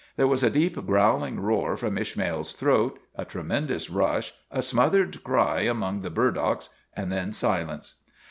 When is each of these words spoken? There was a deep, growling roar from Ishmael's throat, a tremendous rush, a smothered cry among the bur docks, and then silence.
There 0.17 0.25
was 0.25 0.41
a 0.41 0.49
deep, 0.49 0.83
growling 0.87 1.39
roar 1.41 1.77
from 1.77 1.95
Ishmael's 1.95 2.53
throat, 2.53 2.99
a 3.15 3.23
tremendous 3.23 3.87
rush, 3.91 4.33
a 4.49 4.63
smothered 4.63 5.23
cry 5.23 5.59
among 5.59 6.01
the 6.01 6.09
bur 6.09 6.31
docks, 6.31 6.69
and 6.95 7.11
then 7.11 7.31
silence. 7.33 7.93